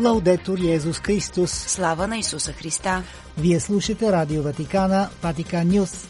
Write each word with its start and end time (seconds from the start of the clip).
Лаудетор 0.00 0.58
Йезус 0.58 1.00
Христос. 1.00 1.50
Слава 1.50 2.06
на 2.06 2.18
Исуса 2.18 2.52
Христа. 2.52 3.02
Вие 3.38 3.60
слушате 3.60 4.12
Радио 4.12 4.42
Ватикана, 4.42 5.08
Ватикан 5.22 5.68
Нюс. 5.68 6.08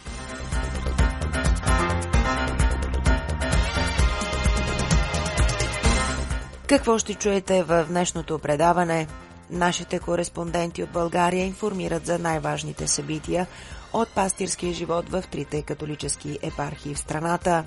Какво 6.66 6.98
ще 6.98 7.14
чуете 7.14 7.62
в 7.62 7.86
днешното 7.88 8.38
предаване? 8.38 9.06
Нашите 9.50 9.98
кореспонденти 9.98 10.82
от 10.82 10.90
България 10.90 11.46
информират 11.46 12.06
за 12.06 12.18
най-важните 12.18 12.88
събития 12.88 13.46
от 13.92 14.08
пастирския 14.08 14.72
живот 14.72 15.08
в 15.08 15.24
трите 15.30 15.62
католически 15.62 16.38
епархии 16.42 16.94
в 16.94 16.98
страната. 16.98 17.64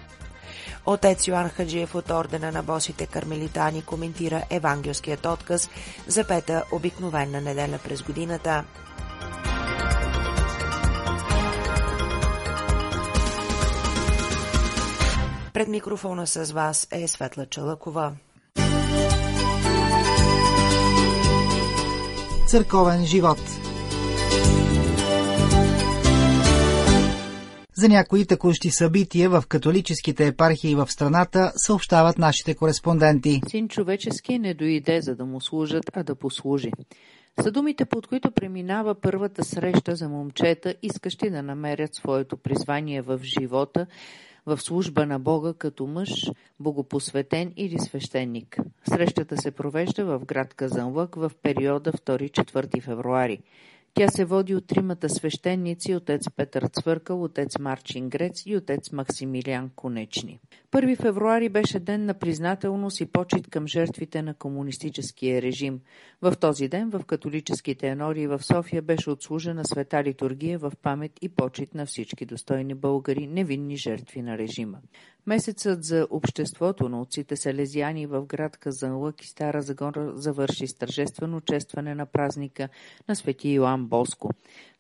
Отец 0.86 1.28
Йоан 1.28 1.50
Хаджиев 1.50 1.96
от 1.96 2.10
Ордена 2.10 2.52
на 2.52 2.64
босите 2.64 3.06
кармелитани 3.06 3.82
коментира 3.82 4.44
евангелският 4.50 5.26
отказ 5.26 5.70
за 6.08 6.28
пета 6.28 6.64
обикновена 6.72 7.42
неделя 7.42 7.80
през 7.84 8.02
годината. 8.02 8.64
Пред 15.54 15.68
микрофона 15.68 16.28
с 16.28 16.52
вас 16.52 16.88
е 16.92 17.08
Светла 17.08 17.46
Чалъкова. 17.46 18.12
Църковен 22.48 23.06
живот 23.06 23.40
За 27.84 27.90
някои 27.90 28.26
текущи 28.26 28.70
събития 28.70 29.30
в 29.30 29.44
католическите 29.48 30.28
епархии 30.28 30.76
в 30.76 30.88
страната 30.88 31.52
съобщават 31.56 32.18
нашите 32.18 32.56
кореспонденти. 32.56 33.42
Син 33.48 33.68
човечески 33.68 34.40
не 34.40 34.54
дойде 34.54 35.02
за 35.02 35.16
да 35.16 35.26
му 35.26 35.42
служат, 35.42 35.92
а 35.94 36.04
да 36.04 36.16
послужи. 36.16 36.72
Са 37.42 37.52
думите, 37.52 37.86
под 37.86 38.08
които 38.08 38.32
преминава 38.32 38.96
първата 38.96 39.44
среща 39.44 39.96
за 39.96 40.10
момчета, 40.10 40.76
искащи 40.82 41.30
да 41.30 41.44
намерят 41.44 41.96
своето 41.96 42.38
призвание 42.38 43.02
в 43.02 43.20
живота, 43.24 43.86
в 44.46 44.58
служба 44.58 45.06
на 45.06 45.20
Бога 45.20 45.54
като 45.58 45.88
мъж, 45.88 46.10
богопосветен 46.60 47.54
или 47.58 47.80
свещеник. 47.80 48.58
Срещата 48.90 49.38
се 49.38 49.52
провежда 49.52 50.06
в 50.06 50.26
град 50.26 50.54
Казанлък 50.54 51.16
в 51.16 51.32
периода 51.42 51.92
2-4 51.92 52.82
февруари. 52.82 53.40
Тя 53.96 54.08
се 54.08 54.26
води 54.26 54.56
от 54.56 54.68
тримата 54.68 55.10
свещеници, 55.10 55.96
отец 55.96 56.22
Петър 56.36 56.68
Цвъркал, 56.68 57.24
отец 57.24 57.60
Марчин 57.60 58.10
Грец 58.10 58.46
и 58.46 58.58
отец 58.58 58.92
Максимилиан 58.92 59.70
Конечни. 59.76 60.40
1 60.72 61.02
февруари 61.02 61.50
беше 61.50 61.80
ден 61.80 62.06
на 62.06 62.14
признателност 62.14 63.02
и 63.02 63.06
почет 63.06 63.48
към 63.48 63.68
жертвите 63.68 64.22
на 64.22 64.34
комунистическия 64.34 65.42
режим. 65.42 65.80
В 66.22 66.34
този 66.40 66.68
ден 66.68 66.90
в 66.90 67.06
католическите 67.06 67.88
енории 67.88 68.28
в 68.28 68.44
София 68.44 68.82
беше 68.82 69.10
отслужена 69.10 69.66
света 69.66 70.04
литургия 70.04 70.60
в 70.60 70.72
памет 70.82 71.12
и 71.22 71.30
почет 71.30 71.74
на 71.76 71.86
всички 71.86 72.26
достойни 72.26 72.74
българи, 72.74 73.28
невинни 73.28 73.78
жертви 73.78 74.22
на 74.22 74.38
режима. 74.38 74.78
Месецът 75.28 75.84
за 75.84 76.08
обществото 76.10 76.90
на 76.90 77.02
отците 77.02 77.36
селезияни 77.36 78.06
в 78.06 78.26
град 78.26 78.58
Казанлък 78.58 79.24
и 79.24 79.28
Стара 79.28 79.62
Загора 79.62 80.12
завърши 80.16 80.68
с 80.68 80.76
тържествено 80.76 81.42
честване 81.42 81.96
на 81.96 82.06
празника 82.06 82.70
на 83.10 83.16
свети 83.16 83.50
Йоан 83.50 83.86
Боско. 83.86 84.30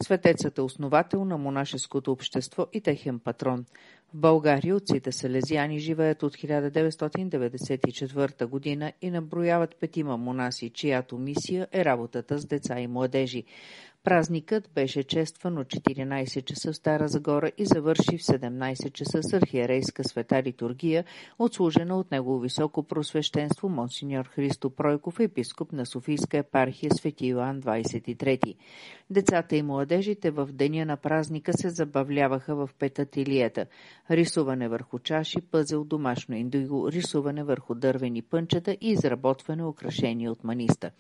Светецът 0.04 0.58
е 0.58 0.62
основател 0.62 1.26
на 1.26 1.38
монашеското 1.38 2.12
общество 2.12 2.68
и 2.74 2.82
техен 2.82 3.20
патрон. 3.20 3.66
В 4.14 4.18
България 4.18 4.76
отците 4.76 5.12
селезияни 5.12 5.80
живеят 5.80 6.24
от 6.24 6.34
1994 6.34 8.46
година 8.46 8.94
и 9.02 9.12
наброяват 9.12 9.76
петима 9.80 10.18
монаси, 10.18 10.70
чиято 10.70 11.18
мисия 11.18 11.68
е 11.72 11.86
работата 11.86 12.40
с 12.40 12.46
деца 12.46 12.80
и 12.80 12.88
младежи. 12.88 13.44
Празникът 14.04 14.70
беше 14.76 15.04
честван 15.04 15.58
от 15.58 15.68
14 15.68 16.46
часа 16.46 16.72
в 16.72 16.76
Стара 16.76 17.08
Загора 17.08 17.52
и 17.58 17.66
завърши 17.66 18.18
в 18.18 18.22
17 18.22 18.92
часа 18.92 19.24
с 19.24 19.34
архиерейска 19.34 20.04
света 20.04 20.44
литургия, 20.44 21.06
отслужена 21.40 21.98
от 21.98 22.12
него 22.12 22.40
високо 22.40 22.84
просвещенство 22.84 23.70
монсеньор 23.70 24.26
Христо 24.26 24.70
Пройков, 24.70 25.20
епископ 25.20 25.72
на 25.72 25.86
Софийска 25.86 26.38
епархия 26.38 26.92
Свети 26.94 27.28
Йоан 27.28 27.62
23. 27.62 28.56
Децата 29.10 29.56
и 29.56 29.62
младежите 29.62 30.32
в 30.32 30.50
деня 30.52 30.86
на 30.86 30.98
празника 30.98 31.54
се 31.54 31.70
забавляваха 31.70 32.56
в 32.56 32.70
петателиета. 32.80 33.66
Рисуване 34.12 34.70
върху 34.70 35.00
чаши, 35.00 35.42
пъзел, 35.52 35.84
домашно 35.84 36.36
индиго, 36.36 36.92
рисуване 36.92 37.44
върху 37.44 37.76
дървени 37.76 38.22
пънчета 38.22 38.78
и 38.82 38.90
изработване 38.90 39.66
украшения 39.66 40.32
от 40.32 40.44
маниста. 40.44 40.92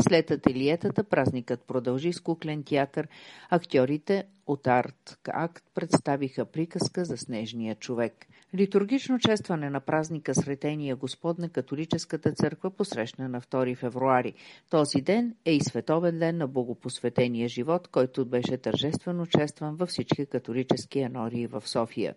След 0.00 0.30
ателиетата 0.30 1.04
празникът 1.04 1.66
продължи 1.66 2.12
с 2.12 2.20
куклен 2.20 2.51
театър. 2.60 3.08
Актьорите 3.50 4.24
от 4.46 4.66
Арт 4.66 5.18
Акт 5.28 5.64
представиха 5.74 6.44
приказка 6.44 7.04
за 7.04 7.16
снежния 7.16 7.74
човек. 7.74 8.26
Литургично 8.58 9.18
честване 9.18 9.70
на 9.70 9.80
празника 9.80 10.34
Сретения 10.34 10.96
Господ 10.96 11.38
на 11.38 11.48
католическата 11.48 12.32
църква 12.32 12.70
посрещна 12.70 13.28
на 13.28 13.40
2 13.40 13.76
февруари. 13.76 14.34
Този 14.70 15.02
ден 15.02 15.34
е 15.44 15.52
и 15.52 15.60
световен 15.60 16.18
ден 16.18 16.36
на 16.36 16.48
богопосветения 16.48 17.48
живот, 17.48 17.88
който 17.88 18.26
беше 18.26 18.58
тържествено 18.58 19.26
честван 19.26 19.76
във 19.76 19.88
всички 19.88 20.26
католически 20.26 20.98
енории 20.98 21.46
в 21.46 21.62
София. 21.66 22.14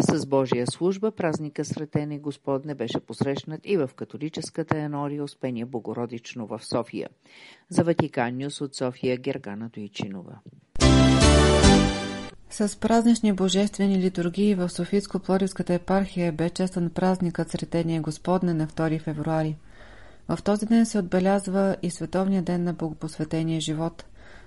С 0.00 0.26
Божия 0.26 0.66
служба 0.66 1.10
празника 1.10 1.64
Сретение 1.64 2.18
Господне 2.18 2.74
беше 2.74 3.00
посрещнат 3.00 3.60
и 3.64 3.76
в 3.76 3.90
католическата 3.96 4.78
енория 4.78 5.24
Успение 5.24 5.64
Богородично 5.64 6.46
в 6.46 6.60
София. 6.62 7.08
За 7.68 7.84
Ватикан 7.84 8.36
Нюс 8.36 8.60
от 8.60 8.74
София 8.74 9.16
Гергана 9.16 9.68
Дойчинова. 9.68 10.38
С 12.52 12.76
празнични 12.80 13.32
божествени 13.32 13.98
литургии 13.98 14.54
в 14.54 14.68
Софийско-Плодивската 14.68 15.70
епархия 15.70 16.32
бе 16.32 16.50
честван 16.50 16.90
празникът 16.90 17.50
Сретение 17.50 18.00
Господне 18.00 18.54
на 18.54 18.66
2 18.66 19.00
февруари. 19.00 19.56
В 20.28 20.38
този 20.44 20.66
ден 20.66 20.86
се 20.86 20.98
отбелязва 20.98 21.76
и 21.82 21.90
Световния 21.90 22.42
ден 22.42 22.64
на 22.64 22.72
Богопосветения 22.72 23.60
живот. 23.60 24.04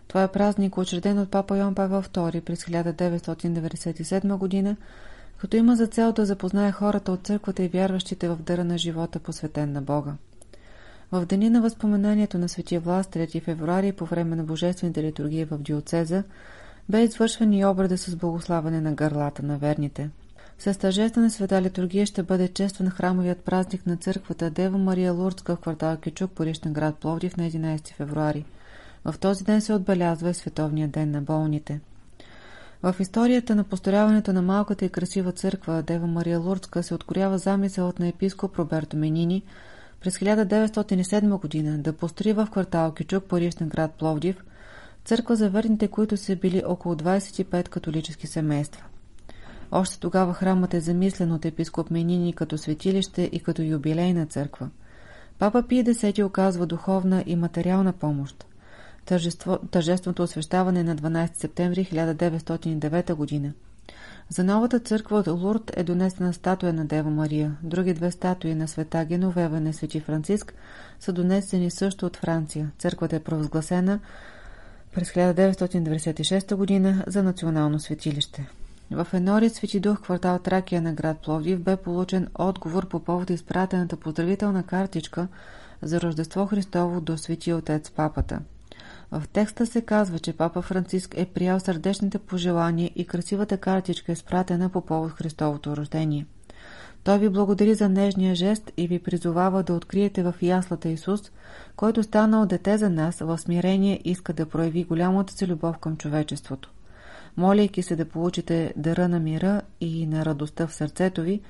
Това 0.08 0.24
е 0.24 0.31
празник, 0.31 0.78
учреден 0.78 1.19
от 1.19 1.31
папа 1.31 1.58
Йон 1.58 1.75
Павел 1.75 2.02
II 2.02 2.42
през 2.42 2.63
1997 2.63 4.38
година, 4.38 4.75
като 5.38 5.58
има 5.58 5.75
за 5.75 5.88
цел 5.88 6.12
да 6.12 6.25
запознае 6.25 6.72
хората 6.72 7.12
от 7.12 7.28
църквата 7.28 7.63
и 7.63 7.68
вярващите 7.68 8.30
в 8.30 8.36
дъра 8.36 8.63
на 8.63 8.78
живота, 8.78 9.19
посветен 9.19 9.72
на 9.72 9.81
Бога. 9.81 10.13
В 11.12 11.25
деня 11.25 11.50
на 11.50 11.62
възпоменанието 11.62 12.38
на 12.38 12.50
Светия 12.50 12.81
власт, 12.81 13.13
3 13.13 13.44
февруари, 13.44 13.92
по 13.92 14.06
време 14.06 14.36
на 14.36 14.44
божествените 14.44 15.03
литургии 15.03 15.46
в 15.46 15.58
Диоцеза, 15.58 16.24
бе 16.89 17.03
извършван 17.03 17.53
и 17.53 17.66
обреда 17.66 17.97
с 17.97 18.16
благославане 18.16 18.81
на 18.81 18.94
гърлата 18.94 19.44
на 19.44 19.57
верните. 19.57 20.09
С 20.59 20.79
тържествена 20.79 21.31
света 21.31 21.61
литургия 21.61 22.05
ще 22.05 22.23
бъде 22.23 22.47
честван 22.47 22.89
храмовият 22.89 23.39
празник 23.39 23.88
на 23.88 23.97
църквата 23.97 24.49
Дева 24.49 24.77
Мария 24.77 25.13
Лурдска 25.13 25.55
в 25.55 25.59
квартал 25.59 25.97
Кичук, 25.97 26.31
порищен 26.31 26.73
град 26.73 26.95
Пловдив 26.95 27.38
на 27.38 27.44
11 27.44 27.94
февруари. 27.94 28.45
В 29.05 29.16
този 29.19 29.44
ден 29.44 29.61
се 29.61 29.73
отбелязва 29.73 30.29
и 30.29 30.33
Световния 30.33 30.88
ден 30.88 31.11
на 31.11 31.21
болните. 31.21 31.79
В 32.83 32.95
историята 33.00 33.55
на 33.55 33.63
построяването 33.63 34.33
на 34.33 34.41
малката 34.41 34.85
и 34.85 34.89
красива 34.89 35.31
църква 35.31 35.81
Дева 35.81 36.07
Мария 36.07 36.39
Лурдска 36.39 36.83
се 36.83 36.94
откорява 36.94 37.38
замисълът 37.38 38.00
на 38.00 38.07
епископ 38.07 38.59
Роберто 38.59 38.97
Менини 38.97 39.44
през 40.01 40.17
1907 40.17 41.39
година 41.39 41.77
да 41.77 41.94
построи 41.94 42.33
в 42.33 42.47
квартал 42.51 42.91
Кичук, 42.91 43.23
порищен 43.23 43.69
град 43.69 43.91
Пловдив– 43.91 44.44
църква 45.06 45.36
за 45.36 45.50
верните, 45.50 45.88
които 45.88 46.18
са 46.18 46.36
били 46.36 46.64
около 46.66 46.96
25 46.96 47.69
католически 47.69 48.28
семейства. 48.28 48.84
Още 49.72 50.00
тогава 50.00 50.34
храмът 50.34 50.74
е 50.74 50.80
замислен 50.80 51.31
от 51.31 51.46
епископ 51.46 51.91
Менини 51.91 52.34
като 52.34 52.58
светилище 52.58 53.30
и 53.31 53.40
като 53.40 53.62
юбилейна 53.62 54.25
църква. 54.25 54.69
Папа 55.40 55.63
Пия 55.68 55.83
X 55.83 56.25
оказва 56.25 56.66
духовна 56.66 57.24
и 57.25 57.36
материална 57.36 57.94
помощ. 57.94 58.45
Тържество, 59.06 59.57
тържественото 59.72 60.24
освещаване 60.24 60.83
на 60.83 60.95
12 60.95 61.36
септември 61.36 61.86
1909 61.86 63.13
година. 63.13 63.54
За 64.30 64.44
новата 64.44 64.80
църква 64.80 65.18
от 65.18 65.27
Лурд 65.27 65.72
е 65.75 65.83
донесена 65.83 66.33
статуя 66.33 66.74
на 66.74 66.86
Дева 66.86 67.10
Мария. 67.10 67.57
Други 67.63 67.94
две 67.94 68.12
статуи 68.12 68.56
на 68.56 68.68
света 68.68 69.06
Геновева 69.06 69.60
на 69.60 69.74
Свети 69.74 70.00
Франциск 70.00 70.54
са 71.00 71.13
донесени 71.13 71.72
също 71.72 72.06
от 72.06 72.18
Франция. 72.18 72.72
Църквата 72.77 73.16
е 73.16 73.19
провъзгласена 73.19 74.00
през 74.95 75.12
1996 75.12 76.84
г. 76.84 77.04
за 77.07 77.24
национално 77.24 77.80
светилище. 77.80 78.48
В 78.92 79.07
Енория 79.13 79.50
Свети 79.50 79.80
Дух, 79.80 80.01
квартал 80.01 80.40
Тракия 80.40 80.81
на 80.81 80.94
град 80.94 81.18
Пловдив, 81.18 81.60
бе 81.60 81.75
получен 81.75 82.28
отговор 82.36 82.88
по 82.88 83.00
повод 83.00 83.30
изпратената 83.30 83.98
поздравителна 83.98 84.63
картичка 84.63 85.28
за 85.81 86.01
Рождество 86.01 86.45
Христово 86.45 87.01
до 87.01 87.18
Свети 87.18 87.54
Отец 87.54 87.92
Папата. 87.92 88.40
В 89.12 89.24
текста 89.34 89.66
се 89.66 89.81
казва, 89.81 90.19
че 90.19 90.34
Папа 90.34 90.62
Франциск 90.62 91.13
е 91.18 91.25
приял 91.25 91.60
сърдечните 91.60 92.19
пожелания 92.19 92.92
и 92.96 93.07
красивата 93.07 93.57
картичка 93.57 94.12
е 94.12 94.16
спратена 94.16 94.69
по 94.69 94.81
повод 94.81 95.12
Христовото 95.12 95.78
рождение. 95.78 96.25
Той 97.03 97.19
ви 97.19 97.29
благодари 97.29 97.75
за 97.75 97.89
нежния 97.89 98.35
жест 98.35 98.71
и 98.77 98.88
ви 98.88 99.00
призовава 99.00 99.63
да 99.63 99.73
откриете 99.73 100.23
в 100.23 100.35
яслата 100.41 100.89
Исус, 100.89 101.31
който 101.75 102.03
станал 102.03 102.45
дете 102.45 102.77
за 102.77 102.89
нас, 102.89 103.19
в 103.19 103.38
смирение 103.38 104.01
иска 104.03 104.33
да 104.33 104.45
прояви 104.45 104.83
голямата 104.83 105.33
си 105.33 105.47
любов 105.47 105.77
към 105.77 105.97
човечеството. 105.97 106.71
Моляйки 107.38 107.83
се 107.83 107.95
да 107.95 108.05
получите 108.05 108.73
дъра 108.77 109.07
на 109.07 109.19
мира 109.19 109.61
и 109.81 110.07
на 110.07 110.25
радостта 110.25 110.67
в 110.67 110.73
сърцето 110.73 111.21
ви, 111.21 111.41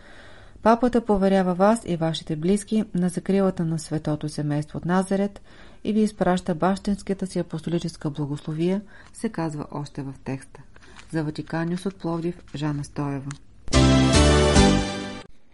Папата 0.64 1.06
поверява 1.06 1.54
вас 1.54 1.82
и 1.86 1.98
вашите 1.98 2.36
близки 2.36 2.84
на 2.96 3.10
закрилата 3.10 3.66
на 3.66 3.80
светото 3.80 4.30
семейство 4.30 4.78
от 4.78 4.86
Назарет 4.86 5.42
и 5.84 5.94
ви 5.94 6.00
изпраща 6.00 6.56
бащинската 6.56 7.28
си 7.28 7.40
апостолическа 7.40 8.10
благословия, 8.10 8.82
се 9.14 9.30
казва 9.30 9.66
още 9.72 10.02
в 10.02 10.14
текста. 10.24 10.62
За 11.12 11.24
Ватиканиус 11.24 11.86
от 11.86 11.96
Пловдив, 11.96 12.44
Жана 12.56 12.84
Стоева. 12.84 13.32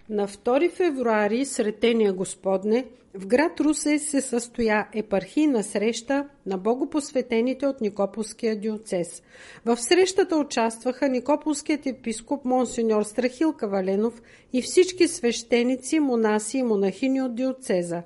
На 0.09 0.27
2 0.27 0.69
февруари 0.69 1.45
Сретения 1.45 2.13
Господне 2.13 2.85
в 3.13 3.27
град 3.27 3.59
Русе 3.59 3.99
се 3.99 4.21
състоя 4.21 4.87
епархийна 4.93 5.63
среща 5.63 6.29
на 6.45 6.57
богопосветените 6.57 7.67
от 7.67 7.81
Никополския 7.81 8.59
диоцес. 8.59 9.23
В 9.65 9.77
срещата 9.77 10.37
участваха 10.37 11.09
Никополският 11.09 11.85
епископ 11.85 12.45
Монсеньор 12.45 13.03
Страхил 13.03 13.53
Каваленов 13.53 14.21
и 14.53 14.61
всички 14.61 15.07
свещеници, 15.07 15.99
монаси 15.99 16.57
и 16.57 16.63
монахини 16.63 17.21
от 17.21 17.35
диоцеза. 17.35 18.03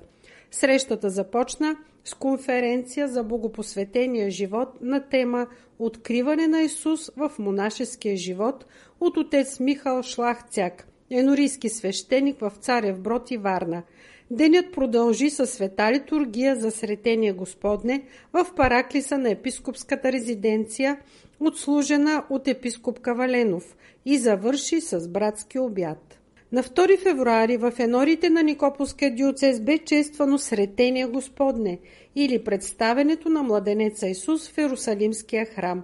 Срещата 0.50 1.10
започна 1.10 1.76
с 2.04 2.14
конференция 2.14 3.08
за 3.08 3.22
богопосветения 3.22 4.30
живот 4.30 4.68
на 4.80 5.08
тема 5.08 5.46
Откриване 5.78 6.46
на 6.46 6.62
Исус 6.62 7.10
в 7.16 7.32
монашеския 7.38 8.16
живот 8.16 8.66
от 9.00 9.16
отец 9.16 9.60
Михал 9.60 10.02
Шлахцяк– 10.02 10.86
енорийски 11.10 11.68
свещеник 11.68 12.40
в 12.40 12.52
Царев 12.60 13.00
Брод 13.00 13.30
и 13.30 13.36
Варна. 13.36 13.82
Денят 14.30 14.72
продължи 14.72 15.30
със 15.30 15.50
света 15.50 15.92
литургия 15.92 16.56
за 16.56 16.70
Сретение 16.70 17.32
Господне 17.32 18.02
в 18.32 18.46
параклиса 18.56 19.18
на 19.18 19.30
епископската 19.30 20.12
резиденция, 20.12 20.98
отслужена 21.40 22.24
от 22.30 22.48
епископ 22.48 23.00
Каваленов 23.00 23.76
и 24.06 24.18
завърши 24.18 24.80
с 24.80 25.08
братски 25.08 25.58
обяд. 25.58 26.18
На 26.52 26.62
2 26.62 27.02
февруари 27.02 27.56
в 27.56 27.72
енорите 27.78 28.30
на 28.30 28.42
Никополския 28.42 29.14
диоцез 29.14 29.60
бе 29.60 29.78
чествано 29.78 30.38
Сретение 30.38 31.06
Господне 31.06 31.78
или 32.16 32.44
представенето 32.44 33.28
на 33.28 33.42
младенеца 33.42 34.08
Исус 34.08 34.48
в 34.48 34.58
Иерусалимския 34.58 35.46
храм. 35.46 35.82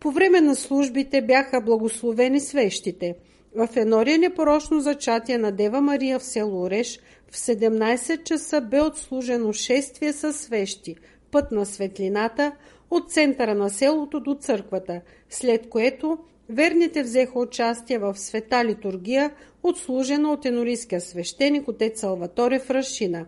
По 0.00 0.10
време 0.10 0.40
на 0.40 0.56
службите 0.56 1.22
бяха 1.22 1.60
благословени 1.60 2.40
свещите– 2.40 3.14
в 3.56 3.68
Енория 3.76 4.18
непорочно 4.18 4.80
зачатие 4.80 5.38
на 5.38 5.52
Дева 5.52 5.80
Мария 5.80 6.18
в 6.18 6.24
село 6.24 6.62
Ореш 6.62 7.00
в 7.30 7.36
17 7.36 8.22
часа 8.22 8.60
бе 8.60 8.80
отслужено 8.80 9.52
шествие 9.52 10.12
със 10.12 10.40
свещи, 10.40 10.96
път 11.30 11.52
на 11.52 11.66
светлината, 11.66 12.52
от 12.90 13.12
центъра 13.12 13.54
на 13.54 13.70
селото 13.70 14.20
до 14.20 14.34
църквата, 14.34 15.00
след 15.30 15.68
което 15.68 16.18
верните 16.48 17.02
взеха 17.02 17.38
участие 17.38 17.98
в 17.98 18.18
света 18.18 18.64
литургия, 18.64 19.30
отслужена 19.62 20.32
от 20.32 20.44
енорийския 20.44 21.00
свещеник 21.00 21.68
отец 21.68 22.00
Салваторе 22.00 22.58
в 22.58 22.70
Рашина. 22.70 23.26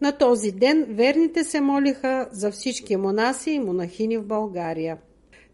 На 0.00 0.12
този 0.12 0.52
ден 0.52 0.86
верните 0.88 1.44
се 1.44 1.60
молиха 1.60 2.28
за 2.32 2.50
всички 2.50 2.96
монаси 2.96 3.50
и 3.50 3.60
монахини 3.60 4.18
в 4.18 4.26
България. 4.26 4.98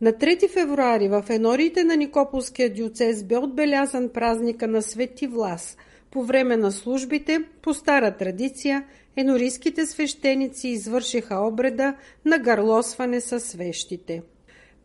На 0.03 0.13
3 0.13 0.49
февруари 0.49 1.09
в 1.09 1.25
енориите 1.31 1.85
на 1.85 1.97
Никополския 1.97 2.71
диоцез 2.71 3.25
бе 3.25 3.37
отбелязан 3.37 4.09
празника 4.09 4.69
на 4.69 4.83
Свети 4.83 5.27
Влас. 5.27 5.77
По 6.11 6.23
време 6.23 6.57
на 6.57 6.73
службите, 6.73 7.45
по 7.63 7.75
стара 7.75 8.17
традиция, 8.17 8.85
енорийските 9.17 9.87
свещеници 9.87 10.69
извършиха 10.69 11.37
обреда 11.37 11.95
на 12.25 12.39
гърлосване 12.39 13.21
със 13.21 13.45
свещите. 13.45 14.23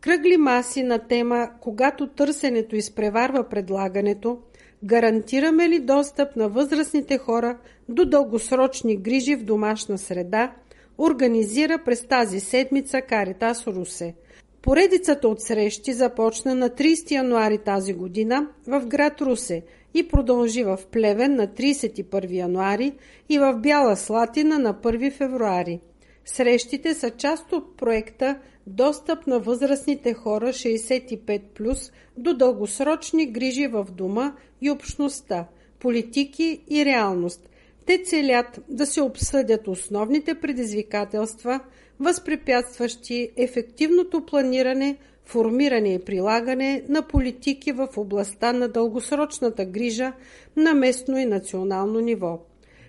Кръгли 0.00 0.36
маси 0.36 0.82
на 0.82 0.98
тема 0.98 1.50
«Когато 1.60 2.06
търсенето 2.06 2.76
изпреварва 2.76 3.48
предлагането», 3.48 4.38
гарантираме 4.84 5.68
ли 5.68 5.78
достъп 5.78 6.36
на 6.36 6.48
възрастните 6.48 7.18
хора 7.18 7.58
до 7.88 8.04
дългосрочни 8.04 8.96
грижи 8.96 9.36
в 9.36 9.44
домашна 9.44 9.98
среда, 9.98 10.52
организира 10.98 11.78
през 11.84 12.06
тази 12.06 12.40
седмица 12.40 13.00
Каритас 13.00 13.66
Русе– 13.66 14.14
Поредицата 14.62 15.28
от 15.28 15.40
срещи 15.40 15.92
започна 15.92 16.54
на 16.54 16.70
30 16.70 17.10
януари 17.10 17.58
тази 17.58 17.92
година 17.92 18.48
в 18.66 18.86
град 18.86 19.20
Русе 19.20 19.62
и 19.94 20.08
продължи 20.08 20.64
в 20.64 20.78
Плевен 20.92 21.36
на 21.36 21.46
31 21.46 22.32
януари 22.32 22.92
и 23.28 23.38
в 23.38 23.54
Бяла 23.54 23.96
Слатина 23.96 24.58
на 24.58 24.74
1 24.74 25.12
февруари. 25.12 25.80
Срещите 26.24 26.94
са 26.94 27.10
част 27.10 27.52
от 27.52 27.76
проекта 27.76 28.38
Достъп 28.66 29.26
на 29.26 29.40
възрастните 29.40 30.14
хора 30.14 30.48
65+, 30.48 31.92
до 32.16 32.34
дългосрочни 32.34 33.26
грижи 33.26 33.66
в 33.66 33.86
дома 33.92 34.34
и 34.60 34.70
общността, 34.70 35.46
политики 35.80 36.60
и 36.70 36.84
реалност. 36.84 37.48
Те 37.86 38.02
целят 38.02 38.60
да 38.68 38.86
се 38.86 39.02
обсъдят 39.02 39.68
основните 39.68 40.34
предизвикателства– 40.34 41.60
възпрепятстващи 42.00 43.30
ефективното 43.36 44.26
планиране, 44.26 44.96
формиране 45.24 45.94
и 45.94 45.98
прилагане 45.98 46.84
на 46.88 47.02
политики 47.02 47.72
в 47.72 47.88
областта 47.96 48.52
на 48.52 48.68
дългосрочната 48.68 49.64
грижа 49.64 50.12
на 50.56 50.74
местно 50.74 51.18
и 51.18 51.26
национално 51.26 52.00
ниво. 52.00 52.38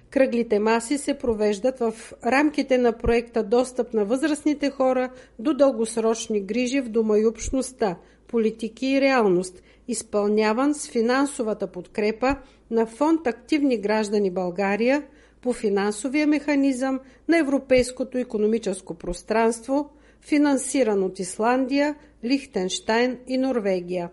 Кръглите 0.10 0.60
маси 0.60 0.98
се 0.98 1.14
провеждат 1.14 1.80
в 1.80 1.94
рамките 2.26 2.78
на 2.78 2.94
проекта 2.94 3.44
Достъп 3.44 3.94
на 3.94 4.06
възрастните 4.06 4.70
хора 4.70 5.10
до 5.40 5.54
дългосрочни 5.54 6.42
грижи 6.42 6.82
в 6.82 6.90
дома 6.90 7.18
и 7.18 7.26
общността, 7.26 7.98
политики 8.28 8.88
и 8.88 9.02
реалност, 9.02 9.62
изпълняван 9.88 10.74
с 10.74 10.90
финансовата 10.90 11.68
подкрепа 11.68 12.36
на 12.72 12.86
Фонд 12.86 13.28
Активни 13.28 13.78
граждани 13.78 14.32
България– 14.32 15.04
по 15.42 15.54
финансовия 15.54 16.28
механизъм 16.28 17.00
на 17.28 17.38
Европейското 17.38 18.18
економическо 18.18 18.94
пространство, 18.94 19.90
финансиран 20.22 21.04
от 21.04 21.20
Исландия, 21.20 21.96
Лихтенштайн 22.24 23.18
и 23.28 23.38
Норвегия. 23.38 24.10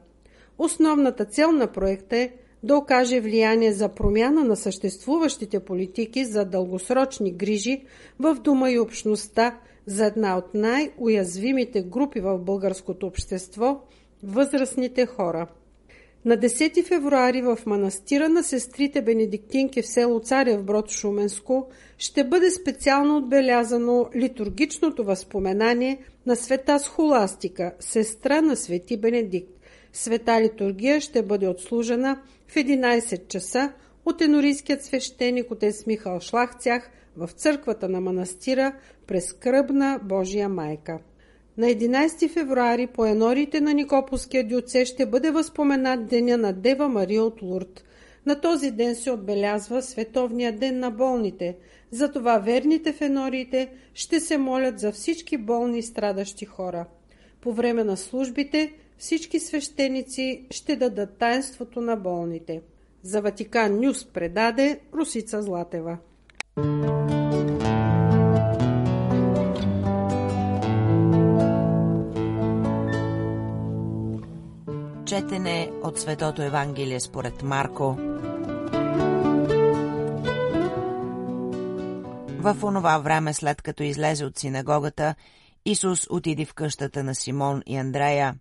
Основната 0.59 1.25
цел 1.25 1.53
на 1.53 1.67
проекта 1.67 2.17
е 2.17 2.33
да 2.63 2.77
окаже 2.77 3.21
влияние 3.21 3.73
за 3.73 3.89
промяна 3.89 4.45
на 4.45 4.57
съществуващите 4.57 5.61
политики 5.61 6.25
за 6.25 6.45
дългосрочни 6.45 7.33
грижи 7.33 7.83
в 8.19 8.35
дома 8.35 8.71
и 8.71 8.79
общността 8.79 9.59
за 9.87 10.07
една 10.07 10.39
от 10.39 10.55
най-уязвимите 10.55 11.83
групи 11.83 12.21
в 12.21 12.39
българското 12.39 13.07
общество– 13.07 13.81
възрастните 14.23 15.07
хора. 15.07 15.47
На 16.27 16.37
10 16.37 16.85
февруари 16.85 17.43
в 17.43 17.59
манастира 17.67 18.29
на 18.29 18.43
сестрите 18.43 19.03
Бенедиктинки 19.03 19.83
в 19.83 19.87
село 19.87 20.21
Царев 20.21 20.63
Брод 20.63 20.91
Шуменско 20.91 21.69
ще 21.99 22.25
бъде 22.25 22.51
специално 22.51 23.17
отбелязано 23.17 24.09
литургичното 24.17 25.05
възпоменание 25.05 25.99
на 26.27 26.37
света 26.37 26.79
Схоластика, 26.79 27.75
сестра 27.81 28.41
на 28.41 28.57
свети 28.57 28.97
Бенедикт. 28.97 29.51
Света 29.93 30.41
литургия 30.41 31.01
ще 31.01 31.23
бъде 31.23 31.49
отслужена 31.49 32.21
в 32.49 32.55
11 32.55 33.29
часа 33.29 33.73
от 34.05 34.21
енорийският 34.21 34.85
свещеник 34.85 35.51
отец 35.51 35.87
Михал 35.87 36.21
Шлахцях 36.21 36.91
в 37.17 37.31
църквата 37.37 37.89
на 37.89 38.01
манастира 38.01 38.73
през 39.07 39.33
кръбна 39.33 40.01
Божия 40.03 40.49
майка. 40.49 40.99
На 41.59 41.67
11 41.67 42.31
февруари 42.31 42.87
по 42.87 43.07
енорите 43.07 43.61
на 43.61 43.75
Никополския 43.75 44.49
дюце 44.49 44.85
ще 44.85 45.07
бъде 45.07 45.31
възпоменат 45.31 46.07
деня 46.07 46.37
на 46.37 46.53
Дева 46.53 46.89
Мария 46.89 47.23
от 47.23 47.43
Лурд. 47.43 47.85
На 48.27 48.41
този 48.41 48.71
ден 48.71 48.95
се 48.95 49.11
отбелязва 49.11 49.83
Световния 49.83 50.53
ден 50.53 50.79
на 50.79 50.91
болните. 50.91 51.57
Затова 51.91 52.39
верните 52.39 52.93
в 52.93 53.01
енориите 53.01 53.69
ще 53.95 54.21
се 54.21 54.39
молят 54.39 54.79
за 54.79 54.93
всички 54.93 55.37
болни 55.37 55.79
и 55.79 55.83
страдащи 55.83 56.45
хора. 56.45 56.87
По 57.41 57.53
време 57.53 57.85
на 57.85 57.97
службите 57.97 58.73
всички 58.99 59.41
свещеници 59.41 60.47
ще 60.51 60.77
дадат 60.77 61.19
таинството 61.19 61.81
на 61.81 61.97
болните. 61.97 62.63
За 63.03 63.21
Ватикан 63.21 63.81
Нюс 63.81 64.05
предаде 64.05 64.81
Русица 64.95 65.43
Златева. 65.43 65.99
Четене 75.07 75.71
от 75.83 75.99
Светото 75.99 76.43
Евангелие 76.43 77.01
според 77.01 77.43
Марко. 77.43 77.97
В 82.41 82.65
онова 82.65 82.99
време, 82.99 83.35
след 83.35 83.63
като 83.63 83.83
излезе 83.83 84.25
от 84.25 84.39
синагогата, 84.39 85.15
Исус 85.65 86.07
отиди 86.11 86.45
в 86.45 86.55
къщата 86.55 87.05
на 87.05 87.15
Симон 87.15 87.63
и 87.67 87.77
Андрея, 87.77 88.35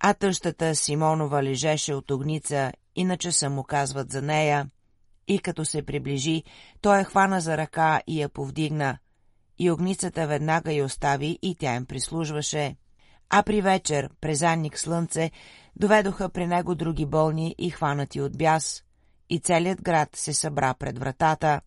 а 0.00 0.14
тъщата 0.14 0.74
Симонова 0.74 1.42
лежеше 1.42 1.94
от 1.94 2.10
огница, 2.10 2.72
иначе 2.96 3.32
са 3.32 3.50
му 3.50 3.64
казват 3.64 4.10
за 4.10 4.22
нея. 4.22 4.70
И 5.28 5.38
като 5.38 5.64
се 5.64 5.82
приближи, 5.82 6.42
той 6.80 6.98
я 6.98 7.04
хвана 7.04 7.40
за 7.40 7.56
ръка 7.56 8.00
и 8.06 8.20
я 8.20 8.28
повдигна. 8.28 8.98
И 9.58 9.70
огницата 9.70 10.26
веднага 10.26 10.72
я 10.72 10.84
остави 10.84 11.38
и 11.42 11.54
тя 11.54 11.74
им 11.74 11.86
прислужваше. 11.86 12.76
А 13.30 13.42
при 13.42 13.62
вечер, 13.62 14.10
през 14.20 14.42
анник 14.42 14.78
слънце, 14.78 15.30
доведоха 15.76 16.28
при 16.28 16.46
него 16.46 16.74
други 16.74 17.06
болни 17.06 17.54
и 17.58 17.70
хванати 17.70 18.20
от 18.20 18.38
бяс. 18.38 18.82
И 19.30 19.40
целият 19.40 19.82
град 19.82 20.08
се 20.16 20.34
събра 20.34 20.74
пред 20.74 20.98
вратата. 20.98 21.60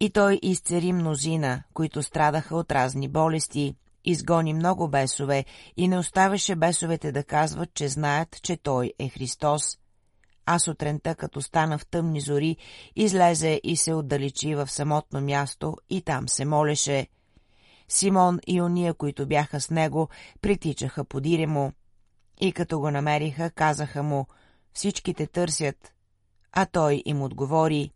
И 0.00 0.10
той 0.10 0.40
изцери 0.42 0.92
мнозина, 0.92 1.62
които 1.74 2.02
страдаха 2.02 2.56
от 2.56 2.72
разни 2.72 3.08
болести, 3.08 3.76
изгони 4.04 4.54
много 4.54 4.88
бесове 4.88 5.44
и 5.76 5.88
не 5.88 5.98
оставяше 5.98 6.56
бесовете 6.56 7.12
да 7.12 7.24
казват, 7.24 7.74
че 7.74 7.88
знаят, 7.88 8.42
че 8.42 8.56
той 8.56 8.92
е 8.98 9.08
Христос. 9.08 9.78
А 10.46 10.58
сутринта, 10.58 11.14
като 11.14 11.42
стана 11.42 11.78
в 11.78 11.86
тъмни 11.86 12.20
зори, 12.20 12.56
излезе 12.96 13.60
и 13.64 13.76
се 13.76 13.94
отдалечи 13.94 14.54
в 14.54 14.70
самотно 14.70 15.20
място 15.20 15.76
и 15.90 16.02
там 16.02 16.28
се 16.28 16.44
молеше. 16.44 17.06
Симон 17.94 18.38
и 18.46 18.60
ония, 18.60 18.94
които 18.94 19.26
бяха 19.26 19.60
с 19.60 19.70
него, 19.70 20.08
притичаха 20.40 21.04
подире 21.04 21.46
му. 21.46 21.72
И 22.40 22.52
като 22.52 22.80
го 22.80 22.90
намериха, 22.90 23.50
казаха 23.50 24.02
му, 24.02 24.26
всичките 24.72 25.26
търсят. 25.26 25.92
А 26.52 26.66
той 26.66 27.02
им 27.06 27.22
отговори, 27.22 27.90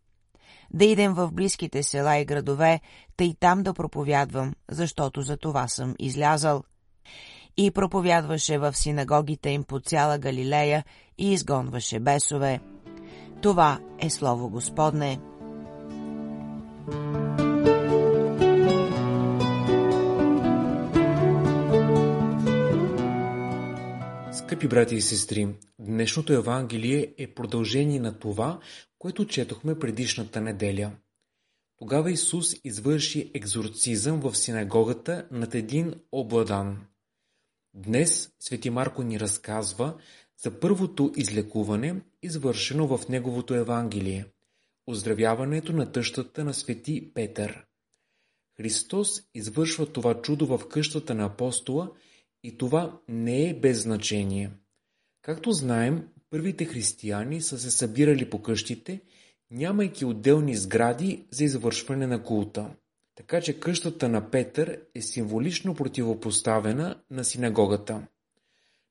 да 0.73 0.85
идем 0.85 1.13
в 1.13 1.31
близките 1.31 1.83
села 1.83 2.17
и 2.17 2.25
градове, 2.25 2.79
тъй 3.17 3.35
там 3.39 3.63
да 3.63 3.73
проповядвам, 3.73 4.53
защото 4.71 5.21
за 5.21 5.37
това 5.37 5.67
съм 5.67 5.95
излязал. 5.99 6.63
И 7.57 7.71
проповядваше 7.71 8.57
в 8.57 8.73
синагогите 8.73 9.49
им 9.49 9.63
по 9.63 9.79
цяла 9.79 10.17
Галилея 10.17 10.85
и 11.17 11.33
изгонваше 11.33 11.99
бесове. 11.99 12.59
Това 13.41 13.79
е 13.99 14.09
Слово 14.09 14.49
Господне. 14.49 15.19
Скъпи 24.59 24.75
брати 24.75 24.95
и 24.95 25.01
сестри, 25.01 25.47
днешното 25.79 26.33
Евангелие 26.33 27.13
е 27.17 27.27
продължение 27.27 27.99
на 27.99 28.19
това, 28.19 28.59
което 28.97 29.27
четохме 29.27 29.79
предишната 29.79 30.41
неделя. 30.41 30.91
Тогава 31.77 32.11
Исус 32.11 32.55
извърши 32.63 33.31
екзорцизъм 33.33 34.19
в 34.19 34.37
синагогата 34.37 35.27
над 35.31 35.55
един 35.55 35.93
обладан. 36.11 36.77
Днес 37.73 38.31
Свети 38.39 38.69
Марко 38.69 39.03
ни 39.03 39.19
разказва 39.19 39.97
за 40.43 40.59
първото 40.59 41.13
излекуване, 41.15 42.01
извършено 42.23 42.97
в 42.97 43.09
неговото 43.09 43.53
Евангелие– 43.53 44.25
оздравяването 44.87 45.73
на 45.73 45.91
тъщата 45.91 46.43
на 46.43 46.53
Свети 46.53 47.11
Петър. 47.13 47.65
Христос 48.57 49.21
извършва 49.33 49.85
това 49.85 50.21
чудо 50.21 50.45
в 50.57 50.67
къщата 50.67 51.15
на 51.15 51.25
апостола 51.25 51.91
и 52.43 52.57
това 52.57 52.99
не 53.07 53.49
е 53.49 53.53
без 53.53 53.81
значение. 53.81 54.51
Както 55.21 55.51
знаем, 55.51 56.07
първите 56.29 56.65
християни 56.65 57.41
са 57.41 57.59
се 57.59 57.71
събирали 57.71 58.29
по 58.29 58.41
къщите, 58.41 59.01
нямайки 59.51 60.05
отделни 60.05 60.55
сгради 60.55 61.25
за 61.31 61.43
извършване 61.43 62.07
на 62.07 62.23
култа. 62.23 62.75
Така 63.15 63.41
че 63.41 63.59
къщата 63.59 64.09
на 64.09 64.31
Петър 64.31 64.79
е 64.95 65.01
символично 65.01 65.75
противопоставена 65.75 67.01
на 67.11 67.23
синагогата. 67.23 68.07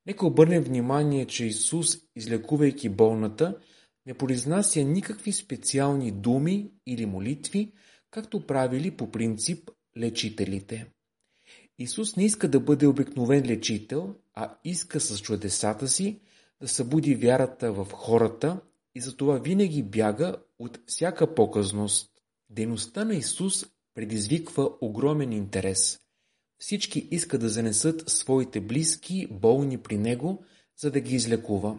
Нека 0.07 0.27
обърнем 0.27 0.63
внимание, 0.63 1.27
че 1.27 1.45
Исус, 1.45 1.99
излекувайки 2.17 2.89
болната, 2.89 3.59
не 4.07 4.15
произнася 4.15 4.85
никакви 4.85 5.33
специални 5.33 6.11
думи 6.11 6.71
или 6.87 7.07
молитви, 7.07 7.73
както 8.11 8.47
правили 8.47 8.91
по 8.91 9.11
принцип 9.11 9.71
лечителите. 9.99 10.87
Исус 11.79 12.17
не 12.17 12.25
иска 12.25 12.49
да 12.49 12.61
бъде 12.61 12.87
обикновен 12.87 13.47
лечител, 13.47 14.15
а 14.35 14.55
иска 14.65 15.01
с 15.01 15.19
чудесата 15.19 15.89
си 15.89 16.21
да 16.61 16.69
събуди 16.69 17.15
вярата 17.15 17.73
в 17.73 17.87
хората 17.93 18.61
и 18.95 19.01
затова 19.01 19.39
винаги 19.39 19.83
бяга 19.83 20.37
от 20.59 20.81
всяка 20.87 21.35
показност. 21.35 22.11
Дейността 22.51 23.05
на 23.05 23.15
Исус 23.15 23.67
предизвиква 23.95 24.71
огромен 24.81 25.33
интерес. 25.33 25.99
Всички 26.59 27.09
искат 27.11 27.41
да 27.41 27.49
занесат 27.49 28.11
своите 28.11 28.61
близки, 28.61 29.27
болни 29.31 29.79
при 29.79 29.99
Него, 29.99 30.45
за 30.77 30.91
да 30.91 31.01
ги 31.01 31.15
излекува. 31.15 31.79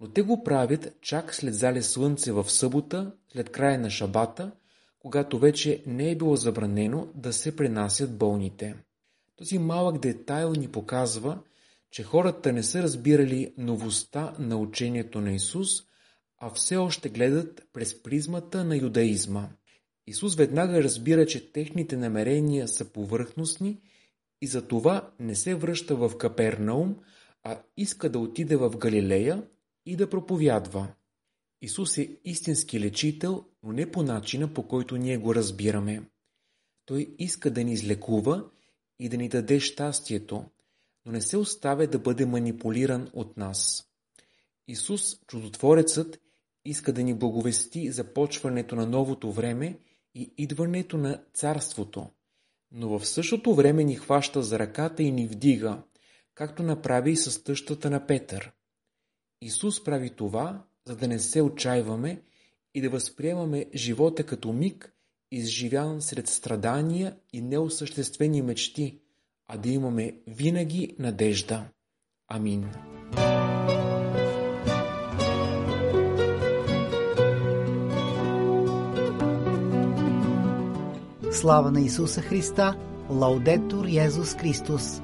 Но 0.00 0.08
те 0.08 0.22
го 0.22 0.44
правят 0.44 1.00
чак 1.00 1.34
след 1.34 1.54
зале 1.54 1.82
слънце 1.82 2.32
в 2.32 2.50
събота, 2.50 3.12
след 3.32 3.52
края 3.52 3.78
на 3.78 3.90
шабата, 3.90 4.52
когато 4.98 5.38
вече 5.38 5.82
не 5.86 6.10
е 6.10 6.16
било 6.16 6.36
забранено 6.36 7.08
да 7.14 7.32
се 7.32 7.56
пренасят 7.56 8.18
болните. 8.18 8.76
Този 9.36 9.58
малък 9.58 9.98
детайл 9.98 10.52
ни 10.52 10.68
показва, 10.68 11.42
че 11.90 12.02
хората 12.02 12.52
не 12.52 12.62
са 12.62 12.82
разбирали 12.82 13.54
новостта 13.58 14.34
на 14.38 14.56
учението 14.56 15.20
на 15.20 15.32
Исус, 15.32 15.68
а 16.38 16.50
все 16.50 16.76
още 16.76 17.08
гледат 17.08 17.68
през 17.72 18.02
призмата 18.02 18.64
на 18.64 18.76
юдаизма. 18.76 19.48
Исус 20.06 20.34
веднага 20.34 20.82
разбира, 20.82 21.26
че 21.26 21.52
техните 21.52 21.96
намерения 21.96 22.68
са 22.68 22.92
повърхностни 22.92 23.80
и 24.40 24.46
за 24.46 24.68
това 24.68 25.12
не 25.18 25.34
се 25.34 25.54
връща 25.54 25.96
в 25.96 26.18
Капернаум, 26.18 26.96
а 27.42 27.62
иска 27.76 28.08
да 28.08 28.18
отиде 28.18 28.56
в 28.56 28.76
Галилея 28.76 29.42
и 29.86 29.96
да 29.96 30.10
проповядва. 30.10 30.88
Исус 31.62 31.98
е 31.98 32.16
истински 32.24 32.80
лечител, 32.80 33.44
но 33.62 33.72
не 33.72 33.90
по 33.90 34.02
начина, 34.02 34.54
по 34.54 34.68
който 34.68 34.96
ние 34.96 35.18
го 35.18 35.34
разбираме. 35.34 36.02
Той 36.86 37.14
иска 37.18 37.50
да 37.50 37.64
ни 37.64 37.72
излекува 37.72 38.50
и 38.98 39.08
да 39.08 39.16
ни 39.16 39.28
даде 39.28 39.60
щастието, 39.60 40.44
но 41.06 41.12
не 41.12 41.20
се 41.20 41.36
оставя 41.36 41.86
да 41.86 41.98
бъде 41.98 42.26
манипулиран 42.26 43.10
от 43.12 43.36
нас. 43.36 43.88
Исус, 44.68 45.16
чудотворецът, 45.26 46.20
иска 46.64 46.92
да 46.92 47.02
ни 47.02 47.14
благовести 47.14 47.92
започването 47.92 48.76
на 48.76 48.86
новото 48.86 49.32
време 49.32 49.78
и 50.14 50.34
идването 50.38 50.96
на 50.96 51.22
царството, 51.34 52.10
но 52.72 52.98
в 52.98 53.06
същото 53.06 53.54
време 53.54 53.84
ни 53.84 53.96
хваща 53.96 54.42
за 54.42 54.58
ръката 54.58 55.02
и 55.02 55.12
ни 55.12 55.26
вдига, 55.26 55.82
както 56.34 56.62
направи 56.62 57.10
и 57.10 57.16
с 57.16 57.44
тъщата 57.44 57.90
на 57.90 58.06
Петър. 58.06 58.52
Исус 59.40 59.84
прави 59.84 60.10
това, 60.10 60.64
за 60.86 60.96
да 60.96 61.08
не 61.08 61.18
се 61.18 61.42
отчаиваме 61.42 62.22
и 62.74 62.80
да 62.80 62.90
възприемаме 62.90 63.66
живота 63.74 64.26
като 64.26 64.52
миг, 64.52 64.93
изживян 65.30 66.00
сред 66.02 66.28
страдания 66.28 67.16
и 67.32 67.40
неосъществени 67.40 68.42
мечти, 68.42 68.98
а 69.46 69.58
да 69.58 69.68
имаме 69.68 70.14
винаги 70.26 70.96
надежда. 70.98 71.64
Амин. 72.28 72.70
Слава 81.32 81.70
на 81.70 81.80
Исуса 81.80 82.22
Христа! 82.22 82.76
Лаудетур 83.10 83.86
Йезус 83.86 84.34
Христос! 84.34 85.00